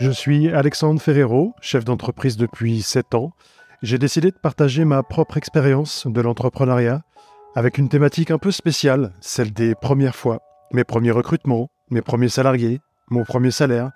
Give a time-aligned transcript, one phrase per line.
[0.00, 3.32] Je suis Alexandre Ferrero, chef d'entreprise depuis 7 ans.
[3.82, 7.02] J'ai décidé de partager ma propre expérience de l'entrepreneuriat
[7.56, 10.40] avec une thématique un peu spéciale, celle des premières fois,
[10.72, 12.80] mes premiers recrutements, mes premiers salariés,
[13.10, 13.90] mon premier salaire,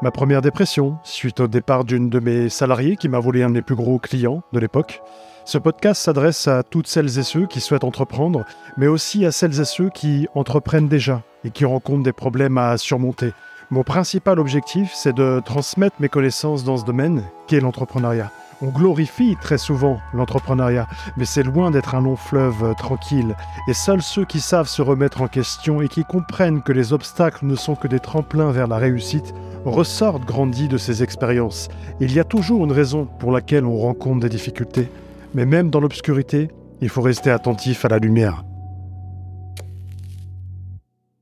[0.00, 3.62] ma première dépression suite au départ d'une de mes salariés qui m'a volé un des
[3.62, 5.02] plus gros clients de l'époque.
[5.44, 8.44] Ce podcast s'adresse à toutes celles et ceux qui souhaitent entreprendre,
[8.76, 12.78] mais aussi à celles et ceux qui entreprennent déjà et qui rencontrent des problèmes à
[12.78, 13.32] surmonter.
[13.70, 18.32] Mon principal objectif, c'est de transmettre mes connaissances dans ce domaine qu'est l'entrepreneuriat.
[18.62, 20.86] On glorifie très souvent l'entrepreneuriat,
[21.18, 23.36] mais c'est loin d'être un long fleuve tranquille.
[23.68, 27.44] Et seuls ceux qui savent se remettre en question et qui comprennent que les obstacles
[27.44, 29.34] ne sont que des tremplins vers la réussite
[29.66, 31.68] ressortent grandis de ces expériences.
[32.00, 34.88] Il y a toujours une raison pour laquelle on rencontre des difficultés.
[35.34, 36.48] Mais même dans l'obscurité,
[36.80, 38.44] il faut rester attentif à la lumière.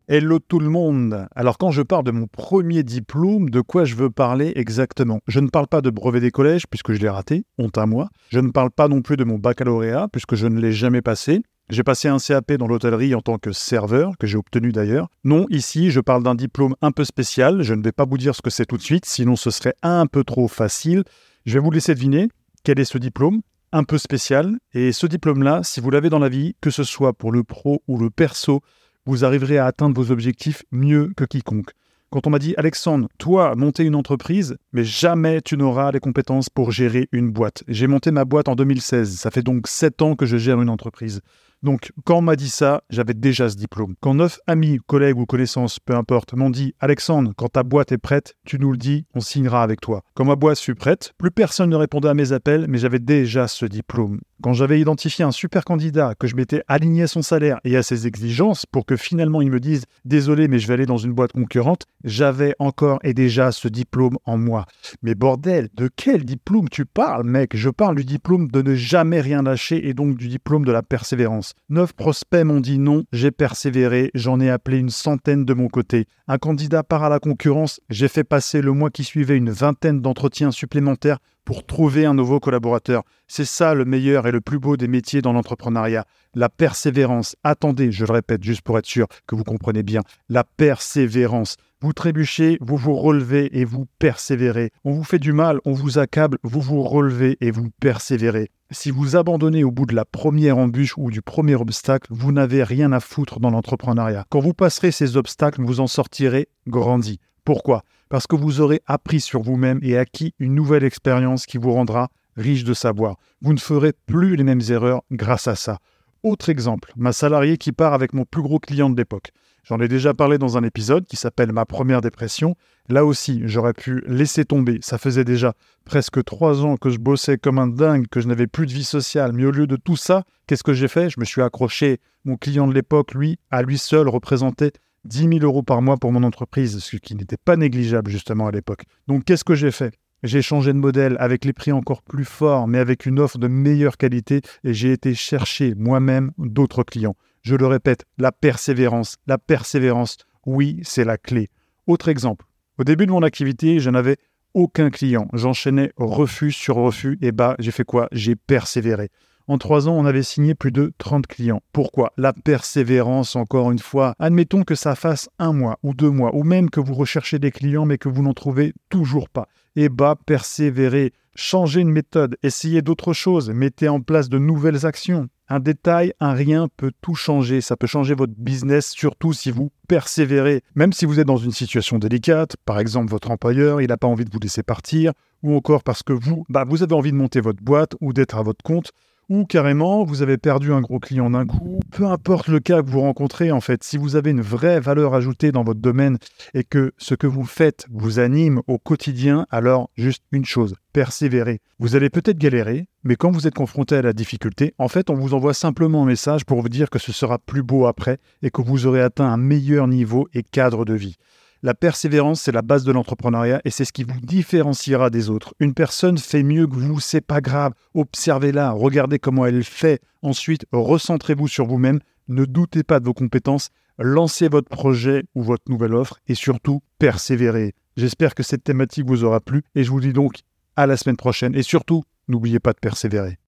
[0.08, 3.96] Hello tout le monde Alors quand je parle de mon premier diplôme, de quoi je
[3.96, 5.18] veux parler exactement?
[5.26, 8.08] Je ne parle pas de brevet des collèges, puisque je l'ai raté, honte à moi.
[8.28, 11.42] Je ne parle pas non plus de mon baccalauréat, puisque je ne l'ai jamais passé.
[11.70, 15.08] J'ai passé un CAP dans l'hôtellerie en tant que serveur, que j'ai obtenu d'ailleurs.
[15.24, 17.62] Non, ici, je parle d'un diplôme un peu spécial.
[17.62, 19.74] Je ne vais pas vous dire ce que c'est tout de suite, sinon ce serait
[19.82, 21.02] un peu trop facile.
[21.46, 22.28] Je vais vous laisser deviner
[22.62, 23.40] quel est ce diplôme,
[23.72, 24.56] un peu spécial.
[24.72, 27.82] Et ce diplôme-là, si vous l'avez dans la vie, que ce soit pour le pro
[27.88, 28.60] ou le perso,
[29.06, 31.70] vous arriverez à atteindre vos objectifs mieux que quiconque.
[32.10, 36.48] Quand on m'a dit Alexandre, toi, monter une entreprise, mais jamais tu n'auras les compétences
[36.48, 37.64] pour gérer une boîte.
[37.66, 40.68] J'ai monté ma boîte en 2016, ça fait donc 7 ans que je gère une
[40.68, 41.20] entreprise.
[41.62, 43.94] Donc, quand on m'a dit ça, j'avais déjà ce diplôme.
[44.00, 47.98] Quand neuf amis, collègues ou connaissances, peu importe, m'ont dit Alexandre, quand ta boîte est
[47.98, 50.02] prête, tu nous le dis, on signera avec toi.
[50.14, 53.48] Quand ma boîte fut prête, plus personne ne répondait à mes appels, mais j'avais déjà
[53.48, 54.20] ce diplôme.
[54.42, 57.82] Quand j'avais identifié un super candidat, que je m'étais aligné à son salaire et à
[57.82, 61.14] ses exigences pour que finalement il me dise Désolé, mais je vais aller dans une
[61.14, 64.66] boîte concurrente, j'avais encore et déjà ce diplôme en moi.
[65.02, 67.56] Mais bordel, de quel diplôme tu parles, mec?
[67.56, 70.82] Je parle du diplôme de ne jamais rien lâcher et donc du diplôme de la
[70.82, 71.45] persévérance.
[71.68, 76.06] Neuf prospects m'ont dit non, j'ai persévéré, j'en ai appelé une centaine de mon côté.
[76.28, 80.00] Un candidat part à la concurrence, j'ai fait passer le mois qui suivait une vingtaine
[80.00, 83.04] d'entretiens supplémentaires pour trouver un nouveau collaborateur.
[83.28, 86.04] C'est ça le meilleur et le plus beau des métiers dans l'entrepreneuriat.
[86.34, 87.36] La persévérance.
[87.44, 90.02] Attendez, je le répète juste pour être sûr que vous comprenez bien.
[90.28, 91.56] La persévérance.
[91.86, 94.72] Vous trébuchez, vous vous relevez et vous persévérez.
[94.82, 98.50] On vous fait du mal, on vous accable, vous vous relevez et vous persévérez.
[98.72, 102.64] Si vous abandonnez au bout de la première embûche ou du premier obstacle, vous n'avez
[102.64, 104.24] rien à foutre dans l'entrepreneuriat.
[104.30, 107.20] Quand vous passerez ces obstacles, vous en sortirez grandi.
[107.44, 107.84] Pourquoi?
[108.08, 112.08] Parce que vous aurez appris sur vous-même et acquis une nouvelle expérience qui vous rendra
[112.36, 113.14] riche de savoir.
[113.42, 115.78] Vous ne ferez plus les mêmes erreurs grâce à ça.
[116.24, 119.30] Autre exemple, ma salariée qui part avec mon plus gros client de l'époque.
[119.68, 122.54] J'en ai déjà parlé dans un épisode qui s'appelle Ma première dépression.
[122.88, 124.78] Là aussi, j'aurais pu laisser tomber.
[124.80, 125.54] Ça faisait déjà
[125.84, 128.84] presque trois ans que je bossais comme un dingue, que je n'avais plus de vie
[128.84, 129.32] sociale.
[129.32, 131.10] Mais au lieu de tout ça, qu'est-ce que j'ai fait?
[131.10, 131.98] Je me suis accroché.
[132.24, 134.70] Mon client de l'époque, lui, à lui seul, représentait
[135.04, 138.52] 10 000 euros par mois pour mon entreprise, ce qui n'était pas négligeable justement à
[138.52, 138.84] l'époque.
[139.08, 139.92] Donc qu'est-ce que j'ai fait?
[140.22, 143.48] J'ai changé de modèle avec les prix encore plus forts, mais avec une offre de
[143.48, 147.16] meilleure qualité et j'ai été chercher moi-même d'autres clients.
[147.46, 151.48] Je le répète, la persévérance, la persévérance, oui, c'est la clé.
[151.86, 152.44] Autre exemple,
[152.76, 154.16] au début de mon activité, je n'avais
[154.52, 155.28] aucun client.
[155.32, 158.08] J'enchaînais refus sur refus et bah, j'ai fait quoi?
[158.10, 159.10] J'ai persévéré.
[159.46, 161.62] En trois ans, on avait signé plus de 30 clients.
[161.72, 162.12] Pourquoi?
[162.16, 164.16] La persévérance, encore une fois.
[164.18, 167.52] Admettons que ça fasse un mois ou deux mois, ou même que vous recherchez des
[167.52, 169.46] clients mais que vous n'en trouvez toujours pas.
[169.78, 171.12] Eh bah, persévérez.
[171.34, 175.28] Changez une méthode, essayez d'autres choses, mettez en place de nouvelles actions.
[175.48, 177.60] Un détail, un rien peut tout changer.
[177.60, 180.62] Ça peut changer votre business, surtout si vous persévérez.
[180.74, 184.06] Même si vous êtes dans une situation délicate, par exemple votre employeur, il n'a pas
[184.06, 187.16] envie de vous laisser partir, ou encore parce que vous, bah, vous avez envie de
[187.16, 188.92] monter votre boîte ou d'être à votre compte,
[189.28, 192.90] ou carrément vous avez perdu un gros client d'un coup, peu importe le cas que
[192.90, 196.18] vous rencontrez en fait, si vous avez une vraie valeur ajoutée dans votre domaine
[196.54, 201.60] et que ce que vous faites vous anime au quotidien, alors juste une chose, persévérez.
[201.78, 205.14] Vous allez peut-être galérer, mais quand vous êtes confronté à la difficulté, en fait on
[205.14, 208.50] vous envoie simplement un message pour vous dire que ce sera plus beau après et
[208.50, 211.16] que vous aurez atteint un meilleur niveau et cadre de vie.
[211.66, 215.52] La persévérance, c'est la base de l'entrepreneuriat et c'est ce qui vous différenciera des autres.
[215.58, 217.72] Une personne fait mieux que vous, c'est pas grave.
[217.92, 220.00] Observez-la, regardez comment elle fait.
[220.22, 221.98] Ensuite, recentrez-vous sur vous-même.
[222.28, 223.70] Ne doutez pas de vos compétences.
[223.98, 227.74] Lancez votre projet ou votre nouvelle offre et surtout, persévérez.
[227.96, 230.42] J'espère que cette thématique vous aura plu et je vous dis donc
[230.76, 233.38] à la semaine prochaine et surtout, n'oubliez pas de persévérer.